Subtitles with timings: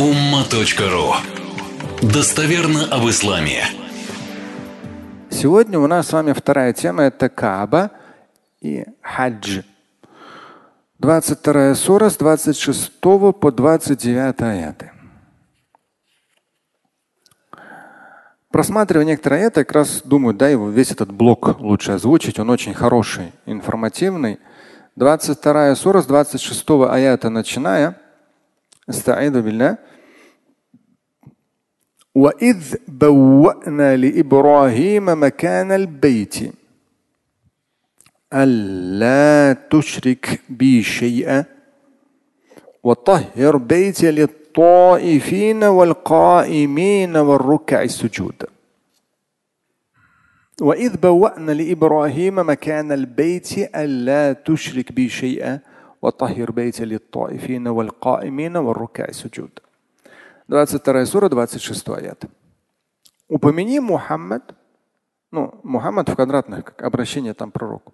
[0.00, 1.12] umma.ru
[2.00, 3.64] Достоверно об исламе.
[5.28, 7.90] Сегодня у нас с вами вторая тема– это Кааба
[8.62, 9.60] и хадж.
[11.00, 14.90] 22 сура с 26 по 29 аяты.
[18.50, 22.38] Просматривая некоторые аяты, как раз думаю, да, его весь этот блок лучше озвучить.
[22.38, 24.38] Он очень хороший, информативный.
[24.96, 27.98] 22 сура с 26 аята начиная.
[28.90, 29.76] استعيذ بالله.
[32.14, 36.36] وإذ بوأنا لإبراهيم مكان البيت
[38.34, 41.44] ألا تشرك بي شيئا
[42.82, 48.44] وطهر بيتي للطائفين والقائمين والركع السجود.
[50.60, 55.60] وإذ بوأنا لإبراهيم مكان البيت ألا تشرك بي شيئا
[56.01, 59.59] وطهر بيتي للطائفين والقائمين والركع السجود
[60.49, 62.25] 22 сура, 26 аят.
[63.27, 64.53] Упомяни Мухаммад,
[65.31, 67.93] ну, Мухаммад в квадратных, как обращение там пророку.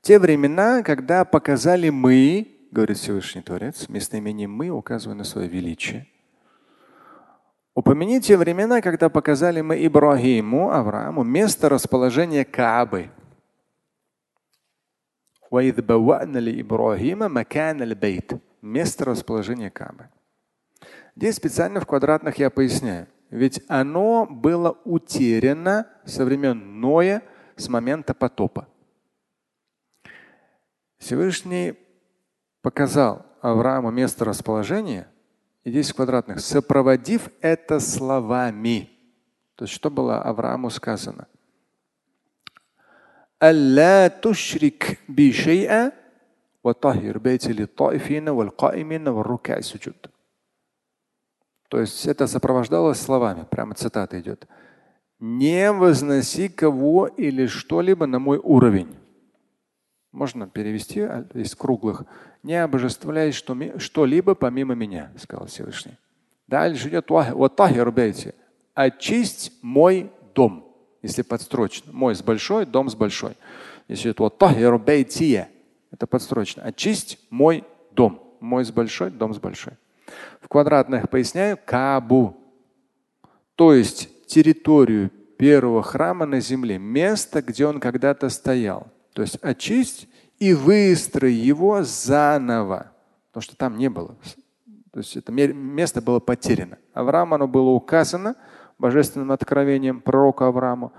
[0.00, 6.06] Те времена, когда показали мы, говорит Всевышний Творец, местоимением мы, указывая на свое величие.
[7.74, 13.10] Упомяни те времена, когда показали мы Ибрагиму, Аврааму, место расположения Каабы.
[18.61, 20.09] Место расположения Каабы.
[21.15, 23.07] Здесь специально в квадратных я поясняю.
[23.29, 27.23] Ведь оно было утеряно со времен Ноя
[27.55, 28.67] с момента потопа.
[30.97, 31.75] Всевышний
[32.61, 35.07] показал Аврааму место расположения,
[35.63, 38.89] и здесь в квадратных, сопроводив это словами.
[39.55, 41.27] То есть что было Аврааму сказано?
[43.42, 45.92] ألا تشرك بي شيئا
[46.64, 50.06] وطهر بيتي للطائفين والقائمين والركع السجود.
[51.68, 54.46] То есть это сопровождалось словами, прямо цитата идет.
[55.18, 58.94] Не возноси кого или что-либо на мой уровень.
[60.12, 62.04] Можно перевести а, из круглых.
[62.44, 65.98] Не обожествляй что-либо помимо меня, сказал Всевышний.
[66.46, 67.10] Дальше идет
[68.74, 70.67] очисть мой дом,
[71.01, 71.91] если подстрочно.
[71.91, 73.35] Мой с большой, дом с большой.
[73.87, 74.23] Если это
[75.91, 76.63] это подстрочно.
[76.63, 78.23] Очисть мой дом.
[78.39, 79.73] Мой с большой, дом с большой.
[80.41, 82.37] В квадратных поясняю Кабу.
[83.55, 88.87] То есть территорию первого храма на земле, место, где он когда-то стоял.
[89.13, 90.07] То есть очисть
[90.39, 92.91] и выстрой его заново.
[93.27, 94.15] Потому что там не было.
[94.91, 96.77] То есть это место было потеряно.
[96.93, 98.35] Аврааму оно было указано
[98.79, 100.93] божественным откровением пророка Аврааму.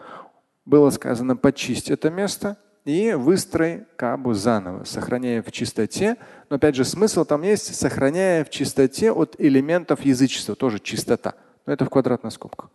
[0.65, 6.17] Было сказано почисть это место и выстрой Кабу заново, сохраняя в чистоте.
[6.49, 11.35] Но опять же смысл там есть, сохраняя в чистоте от элементов язычества, тоже чистота.
[11.67, 12.71] Но это в квадратных скобках.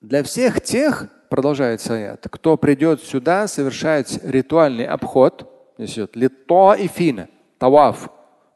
[0.00, 6.88] Для всех тех, продолжается аят, кто придет сюда совершать ритуальный обход, здесь идет лито и
[6.88, 8.10] фина, таваф.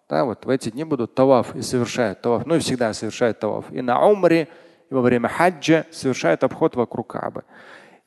[0.09, 2.47] Да, вот в эти дни будут таваф и совершают таваф.
[2.47, 3.65] Ну и всегда совершают таваф.
[3.73, 4.49] И на умре,
[4.89, 7.43] и во время хаджа совершают обход вокруг Кабы.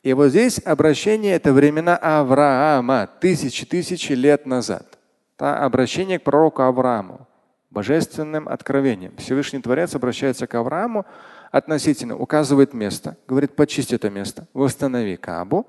[0.02, 4.98] И вот здесь обращение это времена Авраама, тысячи тысячи лет назад.
[5.38, 7.28] Да, обращение к пророку Аврааму,
[7.70, 9.16] божественным откровением.
[9.18, 11.06] Всевышний Творец обращается к Аврааму
[11.52, 15.68] относительно, указывает место, говорит, почисти это место, восстанови Кабу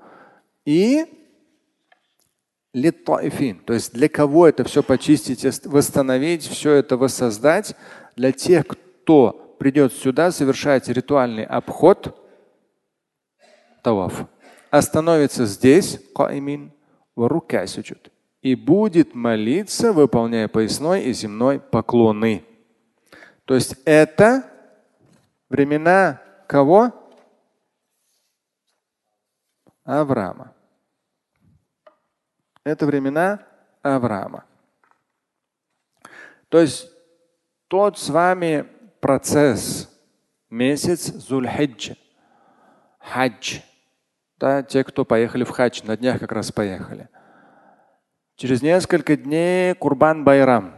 [0.65, 1.05] и
[2.73, 3.59] литтаифин.
[3.59, 7.75] То есть для кого это все почистить, восстановить, все это воссоздать?
[8.15, 12.17] Для тех, кто придет сюда совершать ритуальный обход–
[13.81, 14.25] таваф.
[14.69, 16.71] Остановится здесь, каимин,
[17.15, 18.11] в суджуд.
[18.41, 22.43] И будет молиться, выполняя поясной и земной поклоны.
[23.45, 24.43] То есть это
[25.49, 26.91] времена кого?
[29.83, 30.53] Авраама.
[32.63, 33.39] Это времена
[33.81, 34.45] Авраама.
[36.49, 36.91] То есть
[37.67, 38.67] тот с вами
[38.99, 39.89] процесс,
[40.49, 41.95] месяц Зульхиджа,
[42.99, 43.59] хадж–
[44.41, 47.07] да, те, кто поехали в хадж, на днях как раз поехали.
[48.35, 50.73] Через несколько дней Курбан Байрам,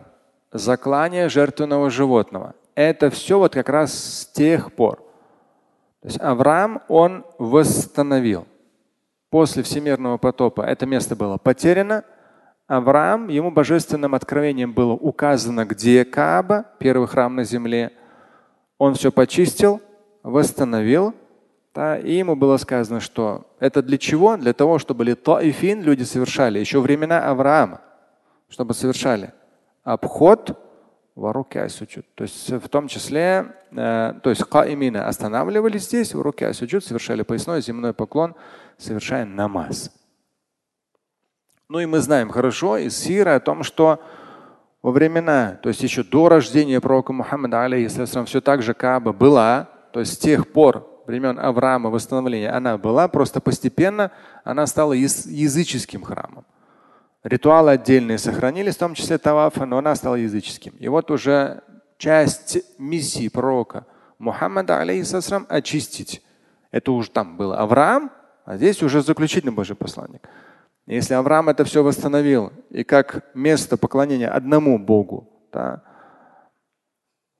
[0.51, 2.55] заклание жертвенного животного.
[2.75, 4.97] Это все вот как раз с тех пор.
[6.01, 8.45] То есть Авраам, он восстановил.
[9.33, 12.03] После всемирного потопа это место было потеряно.
[12.67, 17.93] Авраам, ему божественным откровением было указано, где Кааба, первый храм на земле.
[18.77, 19.81] Он все почистил,
[20.21, 21.15] восстановил,
[21.73, 24.37] да, и ему было сказано, что это для чего?
[24.37, 27.81] Для того, чтобы литаифин люди совершали еще времена Авраама,
[28.49, 29.33] чтобы совершали
[29.83, 30.62] обход
[31.15, 32.05] варуки суджуд.
[32.15, 37.61] То есть в том числе, э, то есть каимина останавливались здесь, руки суджуд, совершали поясной
[37.61, 38.35] земной поклон,
[38.77, 39.91] совершая намаз.
[41.69, 44.01] Ну и мы знаем хорошо из сира о том, что
[44.81, 49.69] во времена, то есть еще до рождения пророка Мухаммада, алейхиссалам, все так же Каба была,
[49.93, 54.11] то есть с тех пор, времен Авраама, восстановления, она была, просто постепенно
[54.43, 56.45] она стала языческим храмом.
[57.23, 60.73] Ритуалы отдельные сохранились, в том числе тавафа, но она стала языческим.
[60.77, 61.63] И вот уже
[61.97, 63.85] часть миссии пророка
[64.19, 66.21] Мухаммада, алейхиссалам, очистить.
[66.71, 68.11] Это уже там был Авраам,
[68.45, 70.27] а здесь уже заключительный Божий посланник.
[70.85, 75.81] Если Авраам это все восстановил и как место поклонения одному Богу, да,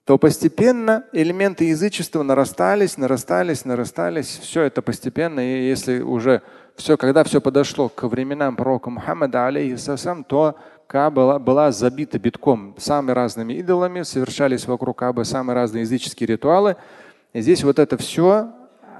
[0.06, 4.38] то постепенно элементы язычества нарастались, нарастались, нарастались.
[4.38, 5.39] Все это постепенно.
[5.39, 6.41] И если уже
[6.75, 10.56] все, когда все подошло к временам пророка Мухаммада, алейхиссалам, то
[10.88, 16.75] Каба была, была забита битком самыми разными идолами, совершались вокруг Кабы самые разные языческие ритуалы.
[17.34, 18.52] И здесь вот это все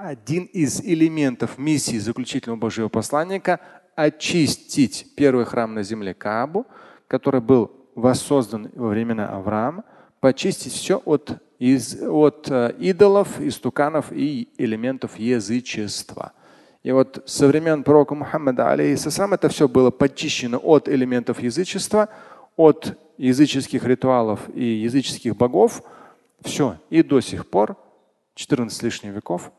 [0.02, 3.60] один из элементов миссии заключительного Божьего посланника
[3.94, 6.66] очистить первый храм на земле Каабу,
[7.06, 9.84] который был воссоздан во времена Авраама,
[10.20, 16.32] почистить все от, из, от э, идолов, истуканов и элементов язычества.
[16.84, 22.10] И вот со времен пророка Мухаммада, алейхиссалам, это все было почищено от элементов язычества,
[22.56, 25.82] от языческих ритуалов и языческих богов.
[26.42, 26.76] Все.
[26.90, 27.76] И до сих пор,
[28.34, 29.50] 14 лишних веков,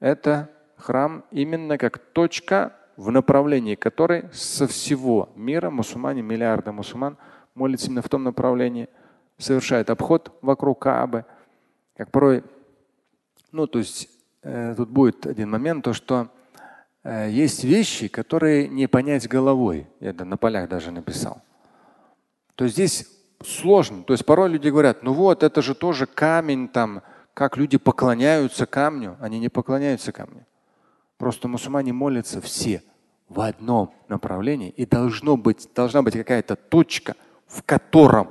[0.00, 7.16] это храм именно как точка в направлении которой со всего мира мусульмане, миллиарды мусульман
[7.54, 8.88] молятся именно в том направлении,
[9.36, 11.24] совершают обход вокруг Каабы.
[11.96, 12.42] Как порой,
[13.52, 14.08] ну то есть
[14.42, 16.30] э, тут будет один момент, то что
[17.28, 19.86] есть вещи, которые не понять головой.
[20.00, 21.42] Я это на полях даже написал.
[22.54, 23.06] То есть здесь
[23.44, 24.02] сложно.
[24.02, 27.02] То есть порой люди говорят, ну вот это же тоже камень там,
[27.34, 30.44] как люди поклоняются камню, они не поклоняются камню.
[31.18, 32.82] Просто мусульмане молятся все
[33.28, 37.14] в одном направлении, и должно быть, должна быть какая-то точка,
[37.46, 38.30] в котором,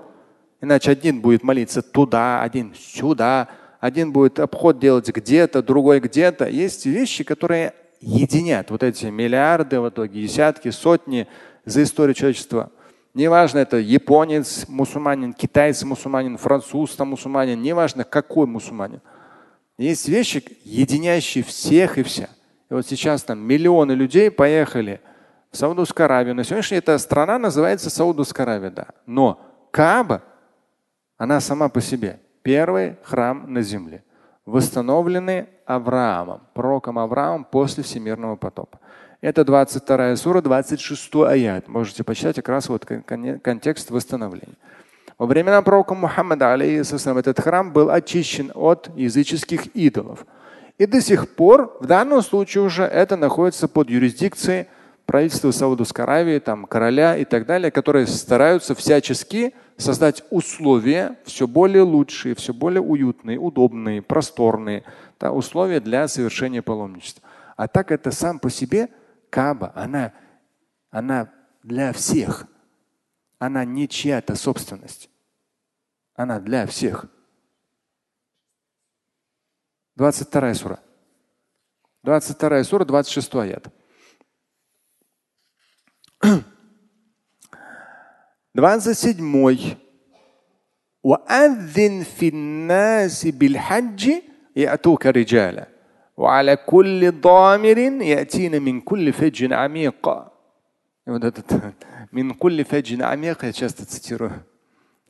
[0.59, 6.47] иначе один будет молиться туда, один сюда, один будет обход делать где-то, другой где-то.
[6.47, 11.28] Есть вещи, которые единят вот эти миллиарды, в итоге десятки, сотни
[11.66, 12.72] за историю человечества.
[13.14, 19.02] Неважно, это японец, мусульманин, китайец, мусульманин, француз, там мусульманин, неважно, какой мусульманин.
[19.78, 22.30] Есть вещи, единящие всех и вся.
[22.70, 25.02] И вот сейчас там миллионы людей поехали
[25.52, 26.36] в Саудовскую Аравию.
[26.36, 28.88] На сегодняшний день эта страна называется Саудовская Аравия, да.
[29.06, 29.40] Но
[29.72, 30.24] Кааба,
[31.18, 34.04] она сама по себе первый храм на земле,
[34.48, 38.80] восстановленный Авраамом, пророком Авраамом после всемирного потопа.
[39.20, 41.68] Это 22 сура, 26 аят.
[41.68, 44.56] Можете почитать как раз вот контекст восстановления.
[45.18, 50.26] Во времена пророка Мухаммада, алейхиссалам, этот храм был очищен от языческих идолов.
[50.78, 54.68] И до сих пор, в данном случае уже это находится под юрисдикцией
[55.06, 61.83] правительства Саудовской Аравии, там, короля и так далее, которые стараются всячески создать условия все более
[61.83, 64.83] лучшие, все более уютные, удобные, просторные
[65.19, 67.24] да, условия для совершения паломничества.
[67.56, 68.89] А так это сам по себе
[69.29, 70.13] Каба, она,
[70.89, 71.31] она
[71.63, 72.47] для всех.
[73.39, 75.09] Она не чья-то собственность.
[76.15, 77.06] Она для всех.
[79.96, 80.79] 22 сура.
[82.03, 83.67] 22 сура, 26 аят.
[88.57, 89.76] 27.
[91.02, 94.12] وأذن في الناس بالحج
[94.57, 95.69] يأتوك رجالا
[96.16, 100.09] وعلى كل ضامر يأتين من كل فج عميق
[101.07, 101.75] вот этот
[102.12, 104.45] من كل فج عميق я часто цитирую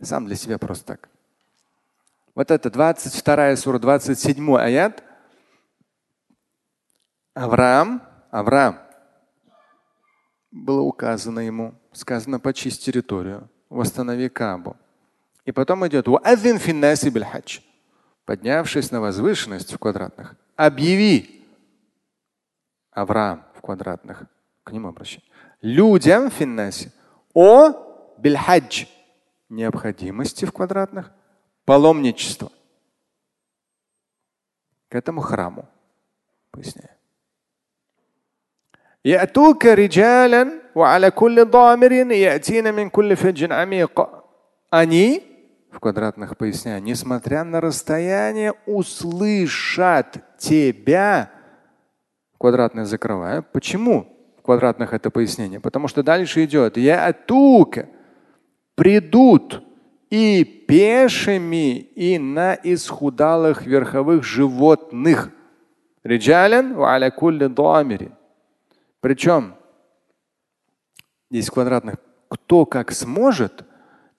[0.00, 1.12] сам для себя просто так
[2.34, 5.02] вот это 22 сура, 27 аят.
[7.34, 8.78] Авраам, Авраам,
[10.50, 14.77] было указано ему, сказано, почисть территорию, восстанови Кабу.
[15.45, 16.07] И потом идет
[18.25, 21.45] поднявшись на возвышенность в квадратных, объяви
[22.91, 24.23] Авраам в квадратных,
[24.63, 25.23] к нему обращай,
[25.61, 26.91] людям финнаси
[27.33, 27.73] о
[28.17, 28.85] бильхадж
[29.49, 31.11] необходимости в квадратных
[31.65, 32.51] паломничество
[34.89, 35.69] к этому храму.
[36.51, 36.89] Поясняю.
[40.76, 44.08] يأتوك رجالا وعلى كل ضامر يأتين من كل فج عميق.
[44.70, 45.22] Они,
[45.70, 51.30] в квадратных поясняю, несмотря на расстояние, услышат тебя.
[52.38, 53.44] Квадратные закрываю.
[53.52, 54.06] Почему
[54.38, 55.60] в квадратных это пояснение?
[55.60, 56.76] Потому что дальше идет.
[56.76, 57.88] Я атука.
[58.74, 59.62] Придут
[60.10, 65.30] и пешими, и на исхудалых верховых животных.
[66.02, 68.14] Риджалян ва кулли дамирин.
[69.00, 69.54] Причем
[71.29, 71.95] 10 квадратных.
[72.29, 73.65] Кто как сможет,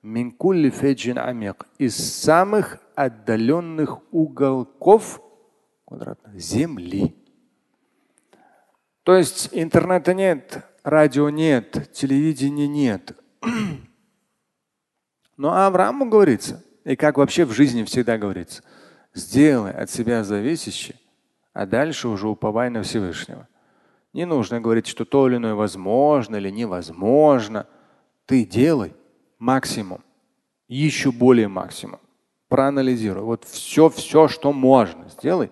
[0.03, 5.21] минкулли феджин амик, из самых отдаленных уголков
[5.85, 7.15] квадратных земли.
[9.03, 13.17] То есть интернета нет, радио нет, телевидения нет.
[15.37, 18.63] Но Аврааму говорится, и как вообще в жизни всегда говорится,
[19.15, 20.99] сделай от себя зависящее,
[21.53, 23.49] а дальше уже уповай на Всевышнего.
[24.13, 27.67] Не нужно говорить, что то или иное возможно или невозможно.
[28.27, 28.95] Ты делай
[29.39, 30.03] максимум,
[30.67, 32.01] еще более максимум.
[32.49, 33.23] Проанализируй.
[33.23, 35.51] Вот все, все, что можно, сделай.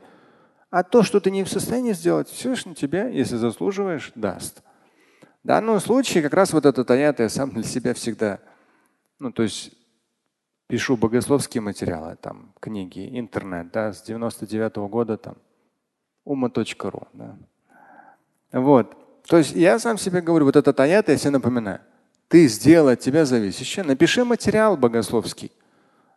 [0.71, 4.63] А то, что ты не в состоянии сделать, Всевышний тебе, если заслуживаешь, даст.
[5.45, 8.41] В данном случае как раз вот этот аят я сам для себя всегда,
[9.21, 9.73] ну то есть
[10.67, 15.37] пишу богословские материалы, там книги, интернет, да, с 99 -го года там
[16.25, 17.07] ума.ру.
[17.13, 17.39] Да.
[18.57, 18.97] Вот.
[19.27, 21.81] То есть я сам себе говорю, вот этот аят я себе напоминаю.
[22.29, 25.53] Ты сделай от тебя зависящее, напиши материал богословский.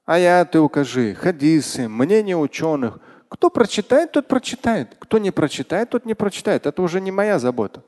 [0.06, 4.96] Аяты укажи, хадисы, мнения ученых, кто прочитает, тот прочитает.
[4.98, 6.66] Кто не прочитает, тот не прочитает.
[6.66, 7.84] Это уже не моя забота.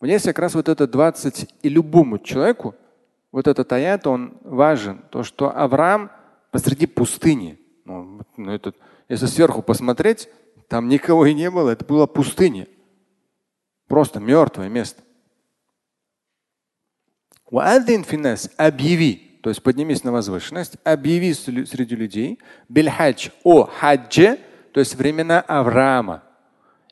[0.00, 2.74] У меня есть как раз вот это 20, и любому человеку
[3.32, 5.02] вот этот аят, он важен.
[5.10, 6.10] То, что Авраам
[6.50, 7.58] посреди пустыни.
[7.84, 8.74] Ну, ну, это,
[9.08, 10.28] если сверху посмотреть,
[10.68, 12.66] там никого и не было, это была пустыня.
[13.86, 15.02] Просто мертвое место.
[18.56, 24.40] Объяви то есть поднимись на возвышенность, объяви среди людей бельхадж о хадже,
[24.72, 26.24] то есть времена Авраама.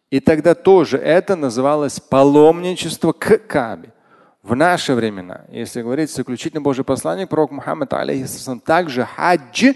[0.09, 3.93] И тогда тоже это называлось паломничество к Кабе.
[4.41, 9.75] В наши времена, если говорить заключительный Божий посланник, пророк Мухаммад алейхиссалам, также хадж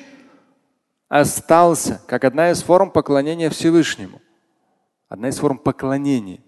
[1.09, 4.23] остался как одна из форм поклонения Всевышнему.
[5.09, 6.43] Одна из форм поклонения.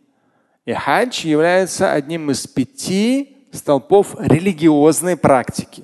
[0.70, 5.82] И хадж является одним из пяти столпов религиозной практики.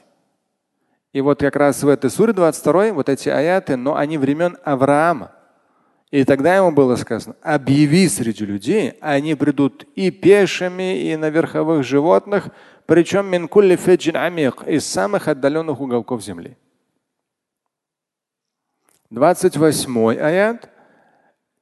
[1.12, 5.32] И вот как раз в этой суре 22 вот эти аяты, но они времен Авраама.
[6.12, 11.82] И тогда ему было сказано, объяви среди людей, они придут и пешими, и на верховых
[11.82, 12.50] животных,
[12.86, 16.56] причем минкулли феджин амик, из самых отдаленных уголков земли.
[19.10, 20.70] 28 аят.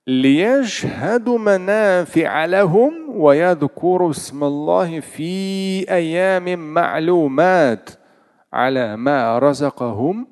[0.08, 5.32] ليشهدوا منافع لهم ويذكروا اسم الله في
[5.92, 7.90] أيام معلومات
[8.54, 10.28] على ما رزقهم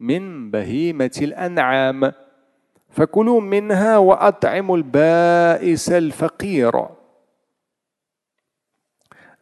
[0.00, 2.12] من بهيمة الأنعام
[2.90, 6.86] فكلوا منها وأطعموا البائس الفقير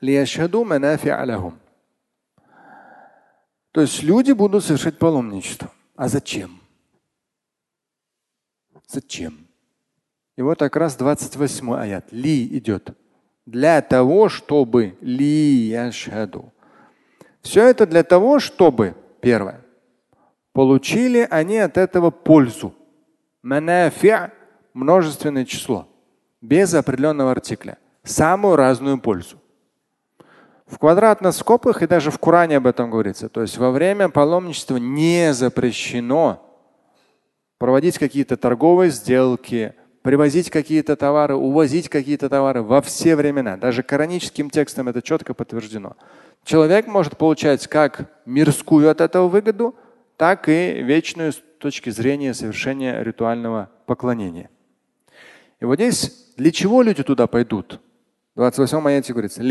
[0.02, 1.58] ليشهدوا منافع لهم
[3.74, 5.72] То есть люди будут совершать паломничество.
[5.96, 6.60] А зачем?
[8.86, 9.45] Зачем?
[10.37, 12.11] И вот как раз 28 аят.
[12.11, 12.95] Ли идет.
[13.45, 16.53] Для того, чтобы ли яшхаду.
[17.41, 19.61] Все это для того, чтобы, первое,
[20.53, 22.73] получили они от этого пользу.
[23.41, 24.31] Манафи
[24.73, 25.87] множественное число,
[26.41, 27.77] без определенного артикля.
[28.03, 29.37] Самую разную пользу.
[30.67, 33.29] В квадратных скобках и даже в Коране об этом говорится.
[33.29, 36.43] То есть во время паломничества не запрещено
[37.57, 39.73] проводить какие-то торговые сделки,
[40.07, 43.57] привозить какие-то товары, увозить какие-то товары во все времена.
[43.57, 45.97] Даже кораническим текстом это четко подтверждено.
[46.45, 49.75] Человек может получать как мирскую от этого выгоду,
[50.15, 54.49] так и вечную с точки зрения совершения ритуального поклонения.
[55.59, 57.81] И вот здесь для чего люди туда пойдут?
[58.33, 59.41] В 28 аяте говорится,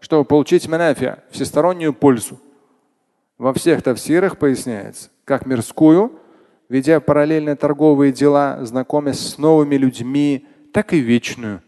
[0.00, 2.38] чтобы получить манафи, всестороннюю пользу.
[3.38, 6.20] Во всех тавсирах поясняется, как мирскую,
[6.68, 11.62] ведя параллельные торговые дела, знакомясь с новыми людьми, так и вечную,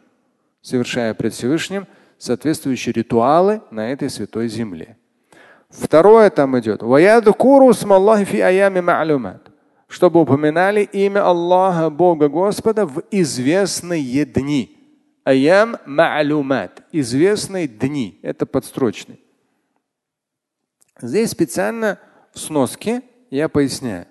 [0.62, 1.86] совершая пред Всевышним
[2.18, 4.96] соответствующие ритуалы на этой святой земле.
[5.68, 6.82] Второе там идет.
[9.88, 14.76] Чтобы упоминали имя Аллаха, Бога Господа, в известные дни.
[15.24, 16.82] Аям ма'лумат.
[16.92, 18.18] Известные дни.
[18.22, 19.20] Это подстрочный.
[21.00, 21.98] Здесь специально
[22.32, 24.06] в сноске я поясняю.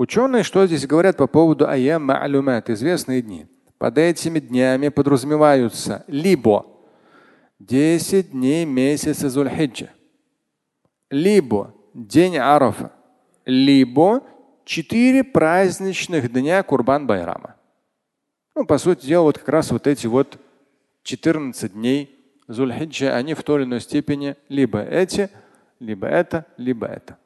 [0.00, 3.46] Ученые что здесь говорят по поводу аям ма'лумат, известные дни?
[3.76, 6.64] Под этими днями подразумеваются либо
[7.58, 9.90] 10 дней месяца Зульхиджа.
[11.10, 12.92] Либо день Арафа,
[13.44, 14.22] либо
[14.64, 17.56] 4 праздничных дня Курбан Байрама.
[18.54, 20.38] Ну, по сути дела, вот как раз вот эти вот
[21.02, 22.08] 14 дней
[22.48, 25.28] Зульхиджа, они в той или иной степени либо эти,
[25.78, 27.18] либо это, либо это.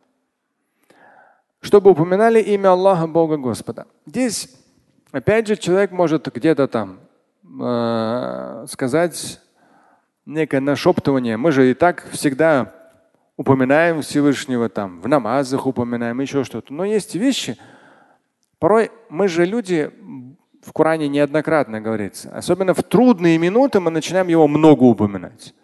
[1.64, 3.86] Чтобы упоминали имя Аллаха, Бога Господа.
[4.04, 4.50] Здесь,
[5.12, 7.00] опять же, человек может где-то там
[7.58, 9.40] э, сказать
[10.26, 11.38] некое нашептывание.
[11.38, 12.74] Мы же и так всегда
[13.38, 16.70] упоминаем Всевышнего там, в намазах упоминаем, еще что-то.
[16.74, 17.56] Но есть вещи,
[18.58, 19.90] порой мы же люди,
[20.62, 25.54] в Коране неоднократно говорится, особенно в трудные минуты мы начинаем его много упоминать.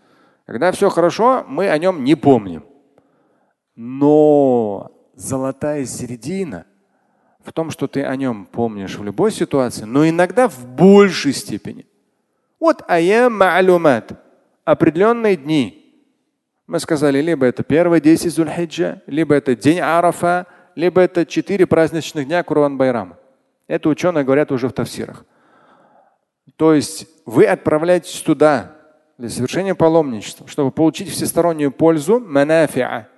[0.46, 2.64] Когда все хорошо, мы о нем не помним.
[3.76, 4.90] Но
[5.20, 6.64] золотая середина
[7.44, 11.86] в том, что ты о нем помнишь в любой ситуации, но иногда в большей степени.
[12.58, 14.16] Вот аям ма'лумат
[14.64, 15.76] определенные дни.
[16.66, 22.26] Мы сказали, либо это первый 10 Зульхиджа, либо это день Арафа, либо это четыре праздничных
[22.26, 23.18] дня Курбан Байрама.
[23.66, 25.24] Это ученые говорят уже в тафсирах.
[26.56, 28.76] То есть вы отправляетесь туда
[29.18, 33.09] для совершения паломничества, чтобы получить всестороннюю пользу, манафиа.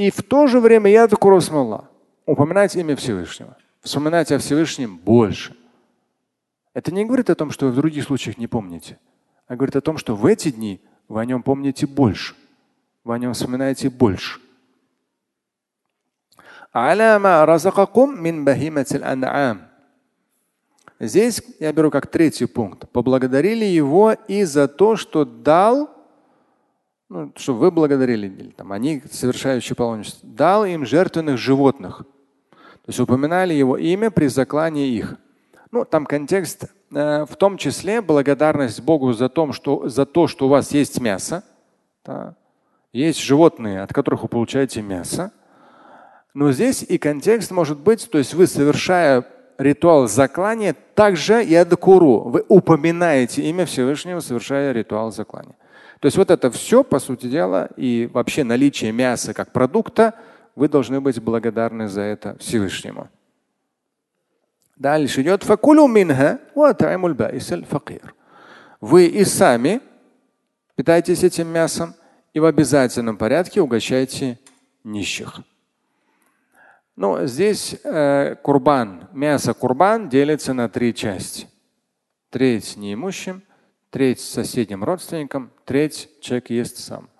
[0.00, 1.06] И в то же время я
[1.60, 1.84] Аллах.
[2.26, 3.56] Упоминайте имя Всевышнего.
[3.82, 5.54] Вспоминайте о Всевышнем больше.
[6.74, 8.98] Это не говорит о том, что вы в других случаях не помните
[9.50, 12.36] а говорит о том, что в эти дни вы о нем помните больше,
[13.02, 14.40] вы о нем вспоминаете больше.
[21.00, 22.88] Здесь я беру как третий пункт.
[22.90, 25.90] Поблагодарили его и за то, что дал,
[27.10, 31.98] ну, что вы благодарили, или, там, они, совершающие паломничество, дал им жертвенных животных.
[32.50, 35.16] То есть упоминали его имя при заклании их.
[35.70, 40.46] Ну, там контекст Э, в том числе благодарность Богу за то, что, за то, что
[40.46, 41.44] у вас есть мясо.
[42.04, 42.34] Да.
[42.92, 45.32] Есть животные, от которых вы получаете мясо.
[46.34, 49.24] Но здесь и контекст может быть, то есть вы, совершая
[49.58, 52.20] ритуал заклания, также и адкуру.
[52.20, 55.54] Вы упоминаете имя Всевышнего, совершая ритуал заклания.
[56.00, 60.14] То есть вот это все, по сути дела, и вообще наличие мяса как продукта,
[60.56, 63.08] вы должны быть благодарны за это Всевышнему.
[64.76, 65.44] Дальше идет.
[68.80, 69.80] Вы и сами
[70.74, 71.94] питаетесь этим мясом
[72.32, 74.38] и в обязательном порядке угощайте
[74.84, 75.40] нищих.
[76.96, 81.46] Ну, здесь э, курбан, мясо курбан делится на три части.
[82.30, 83.42] Треть неимущим,
[83.90, 87.10] треть соседним родственникам, треть человек ест сам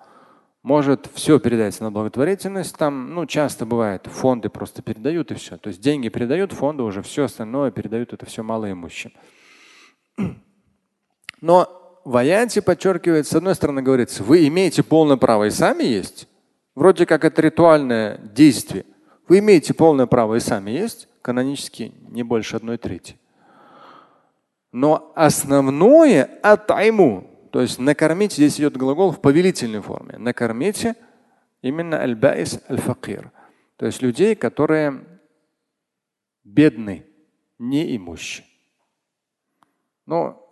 [0.62, 2.76] может все передать на благотворительность.
[2.76, 5.56] Там, ну, часто бывает, фонды просто передают и все.
[5.56, 9.12] То есть деньги передают, фонды уже все остальное передают, это все малоимущим.
[11.40, 16.28] Но в аяте подчеркивает, с одной стороны говорится, вы имеете полное право и сами есть.
[16.74, 18.84] Вроде как это ритуальное действие.
[19.28, 23.16] Вы имеете полное право и сами есть, канонически не больше одной трети.
[24.72, 30.16] Но основное атайму, то есть накормить, здесь идет глагол в повелительной форме.
[30.18, 30.94] Накормите
[31.62, 33.32] именно аль-баис аль-факир.
[33.76, 35.04] То есть людей, которые
[36.44, 37.06] бедны,
[37.58, 38.46] неимущие.
[40.06, 40.46] Но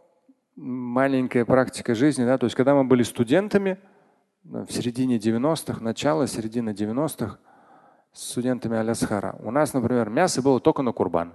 [0.57, 3.79] маленькая практика жизни, да, то есть когда мы были студентами
[4.43, 7.39] в середине 90-х, начало, середина 90-х,
[8.13, 11.35] с студентами Алясхара, у нас, например, мясо было только на курбан.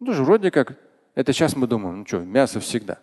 [0.00, 0.78] Ну, вроде как,
[1.14, 2.98] это сейчас мы думаем, ну что, мясо всегда.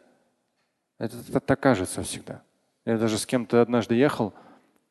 [0.98, 2.44] Это, это так кажется всегда.
[2.86, 4.34] Я даже с кем-то однажды ехал,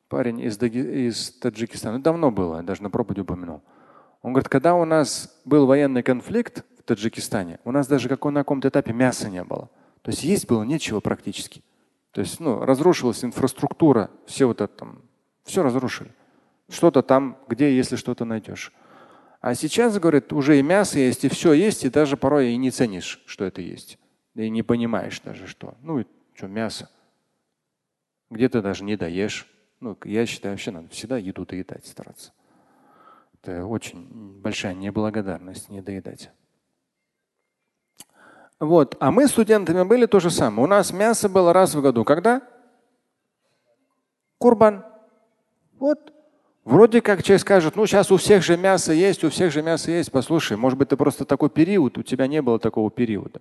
[0.08, 3.62] парень из, Даги, из Таджикистана, давно было, я даже на проповеди упомянул.
[4.22, 8.40] Он говорит, когда у нас был военный конфликт в Таджикистане, у нас даже какой на
[8.40, 9.70] каком-то этапе мяса не было.
[10.02, 11.62] То есть есть было нечего практически.
[12.12, 15.02] То есть ну, разрушилась инфраструктура, все вот это там,
[15.44, 16.10] все разрушили.
[16.68, 18.72] Что-то там, где, если что-то найдешь.
[19.40, 22.70] А сейчас, говорит, уже и мясо есть, и все есть, и даже порой и не
[22.70, 23.98] ценишь, что это есть.
[24.34, 25.74] И не понимаешь даже что.
[25.80, 26.90] Ну, что, мясо.
[28.28, 29.46] Где-то даже не доешь.
[29.80, 32.32] Ну, я считаю, вообще надо всегда еду доедать стараться.
[33.42, 36.30] Это очень большая неблагодарность не доедать.
[38.58, 38.94] Вот.
[39.00, 40.64] А мы студентами были то же самое.
[40.64, 42.04] У нас мясо было раз в году.
[42.04, 42.42] Когда?
[44.36, 44.84] Курбан.
[45.78, 46.12] Вот.
[46.70, 49.90] Вроде как человек скажет, ну сейчас у всех же мясо есть, у всех же мясо
[49.90, 50.12] есть.
[50.12, 53.40] Послушай, может быть, это просто такой период, у тебя не было такого периода.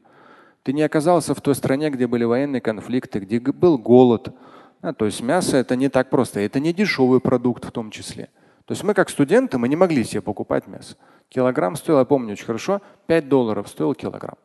[0.63, 4.33] Ты не оказался в той стране, где были военные конфликты, где был голод.
[4.81, 6.39] А, то есть мясо это не так просто.
[6.39, 8.29] Это не дешевый продукт в том числе.
[8.65, 10.95] То есть мы как студенты, мы не могли себе покупать мясо.
[11.29, 14.39] Килограмм стоил, я помню очень хорошо, 5 долларов стоил килограмм.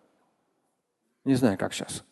[1.25, 2.05] Не знаю, как сейчас.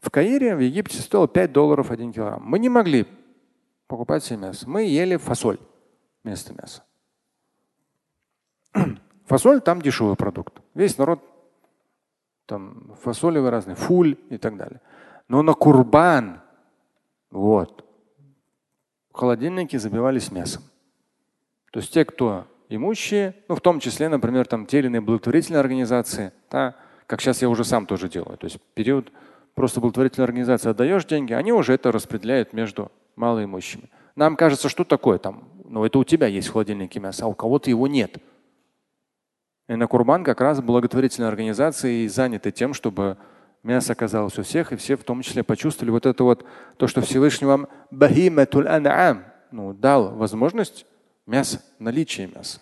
[0.00, 2.42] В Каире, в Египте стоило 5 долларов один килограмм.
[2.44, 3.06] Мы не могли
[3.86, 4.68] покупать себе мясо.
[4.68, 5.60] Мы ели фасоль
[6.24, 6.82] вместо мяса.
[9.26, 10.60] Фасоль там дешевый продукт.
[10.74, 11.20] Весь народ
[12.46, 14.80] там фасолевые разные, фуль и так далее.
[15.28, 16.40] Но на курбан,
[17.30, 17.84] вот,
[19.12, 20.62] холодильники забивались мясом.
[21.70, 25.60] То есть те, кто имущие, ну, в том числе, например, там те или иные благотворительные
[25.60, 28.36] организации, да, как сейчас я уже сам тоже делаю.
[28.36, 29.12] То есть период
[29.54, 33.90] просто благотворительной организации отдаешь деньги, они уже это распределяют между малоимущими.
[34.16, 37.34] Нам кажется, что такое там, ну это у тебя есть в холодильнике мясо, а у
[37.34, 38.18] кого-то его нет.
[39.68, 43.16] И на Курбан как раз благотворительные организации заняты тем, чтобы
[43.62, 46.44] мясо оказалось у всех, и все в том числе почувствовали вот это вот,
[46.76, 47.68] то, что Всевышний вам
[49.50, 50.84] ну, дал возможность
[51.24, 52.60] мяса, наличие мяса.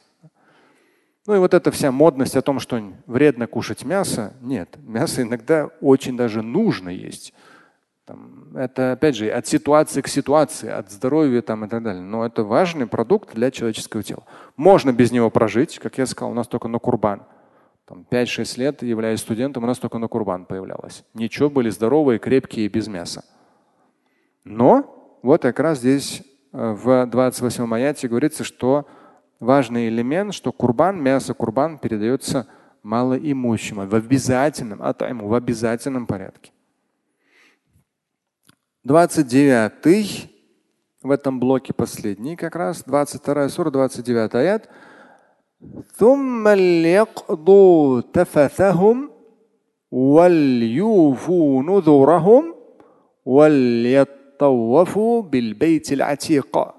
[1.27, 5.67] Ну и вот эта вся модность о том, что вредно кушать мясо, нет, мясо иногда
[5.81, 7.35] очень даже нужно есть.
[8.11, 12.03] Там, это опять же от ситуации к ситуации, от здоровья там, и так далее.
[12.03, 14.25] Но это важный продукт для человеческого тела.
[14.57, 17.23] Можно без него прожить, как я сказал, у нас только на курбан.
[17.89, 21.05] 5-6 лет, являясь студентом, у нас только на курбан появлялось.
[21.15, 23.25] Ничего, были здоровые, крепкие, без мяса.
[24.43, 28.89] Но вот как раз здесь э, в 28 аяте говорится, что
[29.39, 32.49] важный элемент, что курбан, мясо курбан передается
[32.83, 36.51] малоимущему в обязательном, атайму, в обязательном порядке.
[38.84, 40.30] 29
[41.04, 44.70] в этом блоке последний как раз, 22 сура, 29 аят.
[45.98, 49.12] ثم ليقضوا تفثهم
[49.92, 52.56] وليوفوا نذورهم
[53.26, 56.76] وليطوفوا بالبيت العتيق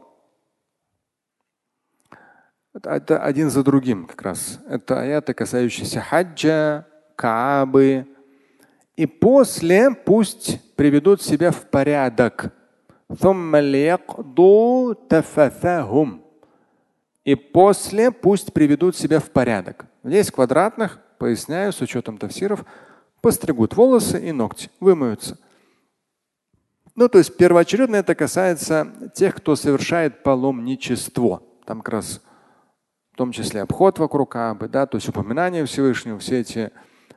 [2.75, 4.61] Это один за другим как раз.
[4.69, 8.07] Это аяты, касающиеся хаджа, Каабы.
[9.02, 12.54] и после пусть приведут себя в порядок.
[17.24, 19.88] И после пусть приведут себя в порядок.
[20.04, 22.64] Здесь квадратных, поясняю, с учетом тафсиров,
[23.22, 25.40] постригут волосы и ногти, вымоются.
[26.94, 31.42] Ну, то есть первоочередно это касается тех, кто совершает паломничество.
[31.66, 32.22] Там как раз
[33.14, 36.72] в том числе обход вокруг Кабы, да, то есть упоминание Всевышнего, все эти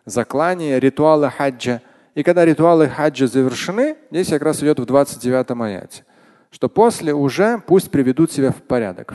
[0.05, 1.81] заклания, ритуалы хаджа.
[2.15, 6.05] И когда ритуалы хаджа завершены, здесь как раз идет в 29 аяте,
[6.51, 9.13] что после уже пусть приведут себя в порядок.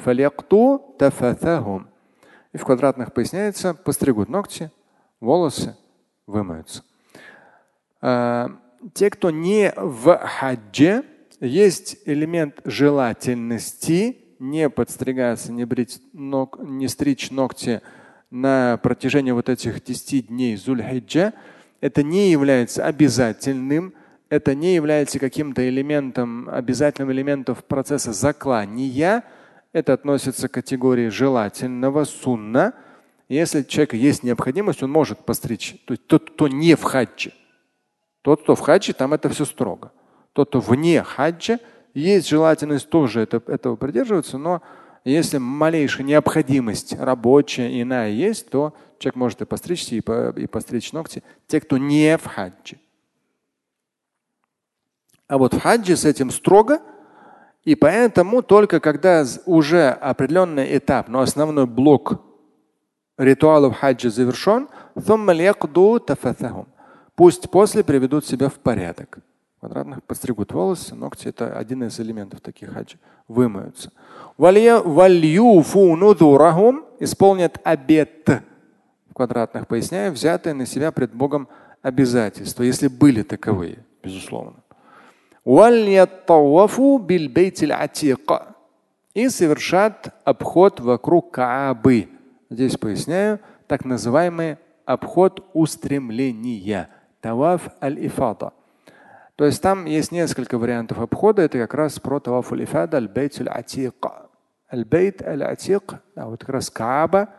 [2.51, 4.71] И в квадратных поясняется, постригут ногти,
[5.19, 5.77] волосы,
[6.25, 6.83] вымоются.
[8.01, 8.49] А,
[8.93, 11.03] те, кто не в хаджи,
[11.39, 17.81] есть элемент желательности, не подстригаться, не, брить ног, не стричь ногти
[18.31, 21.33] на протяжении вот этих 10 дней Зульхиджа,
[21.81, 23.93] это не является обязательным,
[24.29, 29.23] это не является каким-то элементом, обязательным элементом процесса заклания.
[29.73, 32.73] Это относится к категории желательного сунна.
[33.27, 35.75] Если у человека есть необходимость, он может постричь.
[35.85, 37.33] То есть тот, кто не в хаджи.
[38.21, 39.91] Тот, кто в хаджи, там это все строго.
[40.33, 41.59] Тот, кто вне хаджа,
[41.93, 44.61] есть желательность тоже это, этого придерживаться, но
[45.05, 50.91] если малейшая необходимость рабочая, иная есть, то человек может и постричься, и, по, и постричь
[50.91, 51.23] ногти.
[51.47, 52.77] Те, кто не в хаджи.
[55.27, 56.81] А вот в хаджи с этим строго,
[57.63, 62.21] и поэтому только когда уже определенный этап, но основной блок
[63.17, 64.67] ритуалов хаджи завершен,
[67.15, 69.19] пусть после приведут себя в порядок
[69.59, 71.27] квадратных, подстригут волосы, ногти.
[71.27, 72.97] Это один из элементов таких хаджи.
[73.27, 73.91] Вымоются.
[76.99, 78.29] Исполнят обет.
[79.09, 81.47] В квадратных поясняю, взятые на себя пред Богом
[81.81, 84.55] обязательства, если были таковые, безусловно.
[89.13, 92.09] И совершат обход вокруг Каабы.
[92.49, 96.89] Здесь поясняю, так называемый обход устремления.
[97.21, 98.53] Таваф аль-ифада.
[99.39, 101.43] То есть там есть несколько вариантов обхода.
[101.43, 103.93] Это как раз про таваф ифада аль-бейт аль-атиq.
[104.69, 107.29] Аль-бейт аль-атиq, да, вот как раз Кааба,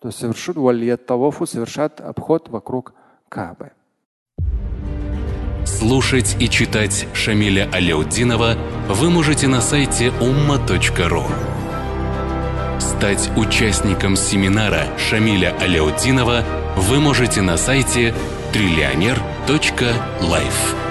[0.00, 0.08] то
[0.54, 2.94] валият тавафу, совершат обход вокруг
[3.28, 3.72] Каабы.
[5.66, 8.54] Слушать и читать Шамиля Аляутдинова
[8.88, 11.24] вы можете на сайте umma.ru.
[12.80, 16.42] Стать участником семинара Шамиля Аляутдинова
[16.78, 18.14] вы можете на сайте
[18.54, 20.83] триллионер.life.